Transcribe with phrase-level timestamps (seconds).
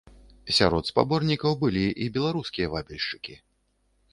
[0.59, 3.37] Сярод спаборнікаў былі і беларускія вабільшчыкі.